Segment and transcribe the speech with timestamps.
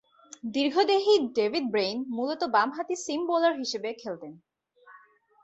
[0.55, 4.33] দীর্ঘদেহী David Brain মূলতঃ বামহাতি seam bowler হিসেবে খেলতেন।